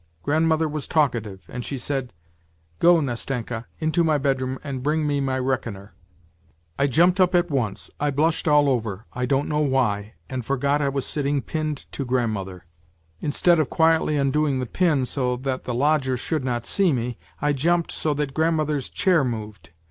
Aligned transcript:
Grandmother 0.23 0.67
was 0.67 0.87
talkative, 0.87 1.45
and 1.47 1.63
she 1.63 1.77
said:' 1.77 2.11
Go, 2.79 3.01
Nastenka, 3.01 3.67
into 3.77 4.03
my 4.03 4.17
bedroom 4.17 4.57
and 4.63 4.81
bring 4.81 5.05
me 5.05 5.21
my 5.21 5.37
reckoner.' 5.37 5.93
I 6.79 6.87
jumped 6.87 7.19
up 7.19 7.35
at 7.35 7.51
once; 7.51 7.91
I 7.99 8.09
blushed 8.09 8.47
all 8.47 8.67
over, 8.67 9.05
I 9.13 9.27
don't 9.27 9.47
know 9.47 9.59
why, 9.59 10.15
and 10.27 10.43
forgot 10.43 10.81
I 10.81 10.89
was 10.89 11.05
sitting 11.05 11.43
pinned 11.43 11.85
to 11.91 12.03
grandmother; 12.03 12.65
instead 13.21 13.59
of 13.59 13.69
quietly 13.69 14.17
undoing 14.17 14.57
the 14.59 14.65
pin, 14.65 15.05
so 15.05 15.37
that 15.37 15.65
the 15.65 15.75
lodger 15.75 16.17
should 16.17 16.43
not 16.43 16.65
see 16.65 17.19
I 17.39 17.53
jumped 17.53 17.91
so 17.91 18.15
that 18.15 18.33
grandmother's 18.33 18.89
chair 18.89 19.23
moved. 19.23 19.69